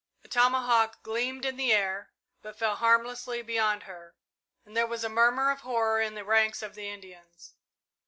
A 0.23 0.27
tomahawk 0.27 1.03
gleamed 1.03 1.45
in 1.45 1.57
the 1.57 1.71
air, 1.71 2.09
but 2.41 2.57
fell 2.57 2.75
harmlessly 2.77 3.43
beyond 3.43 3.83
her, 3.83 4.15
and 4.65 4.75
there 4.75 4.87
was 4.87 5.03
a 5.03 5.09
murmur 5.09 5.51
of 5.51 5.59
horror 5.59 6.01
in 6.01 6.15
the 6.15 6.25
ranks 6.25 6.63
of 6.63 6.73
the 6.73 6.89
Indians. 6.89 7.53